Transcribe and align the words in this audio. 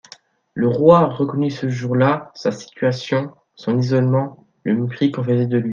Le 0.55 0.67
roi 0.67 1.05
reconnut 1.09 1.51
ce 1.51 1.69
jour-là 1.69 2.31
sa 2.33 2.51
situation, 2.51 3.35
son 3.53 3.77
isolement, 3.77 4.47
le 4.63 4.73
mépris 4.75 5.11
qu'on 5.11 5.23
faisait 5.23 5.45
de 5.45 5.59
lui. 5.59 5.69